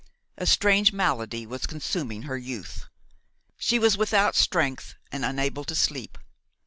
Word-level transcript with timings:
A 0.35 0.47
strange 0.47 0.91
malady 0.91 1.45
was 1.45 1.67
consuming 1.67 2.23
her 2.23 2.35
youth. 2.35 2.87
She 3.59 3.77
was 3.77 3.97
without 3.99 4.33
strength 4.35 4.95
and 5.11 5.23
unable 5.23 5.63
to 5.65 5.75
sleep. 5.75 6.17